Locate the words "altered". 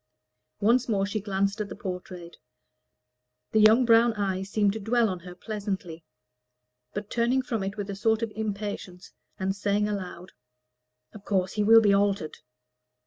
11.93-12.37